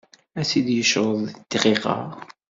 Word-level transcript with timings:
Ad 0.39 0.45
tt-id-yecreḍ 0.45 1.17
di 1.27 1.31
dqiqa. 1.51 1.97